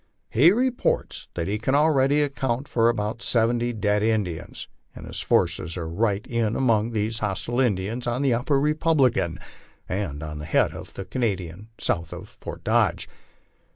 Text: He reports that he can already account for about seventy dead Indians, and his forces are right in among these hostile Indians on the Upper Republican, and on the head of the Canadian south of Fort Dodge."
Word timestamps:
He 0.31 0.51
reports 0.51 1.29
that 1.35 1.47
he 1.47 1.59
can 1.59 1.75
already 1.75 2.23
account 2.23 2.67
for 2.67 2.89
about 2.89 3.21
seventy 3.21 3.71
dead 3.71 4.01
Indians, 4.01 4.67
and 4.95 5.05
his 5.05 5.19
forces 5.19 5.77
are 5.77 5.87
right 5.87 6.25
in 6.25 6.55
among 6.55 6.89
these 6.89 7.19
hostile 7.19 7.59
Indians 7.59 8.07
on 8.07 8.23
the 8.23 8.33
Upper 8.33 8.59
Republican, 8.59 9.37
and 9.87 10.23
on 10.23 10.39
the 10.39 10.45
head 10.45 10.73
of 10.73 10.95
the 10.95 11.05
Canadian 11.05 11.69
south 11.77 12.13
of 12.13 12.29
Fort 12.29 12.63
Dodge." 12.63 13.07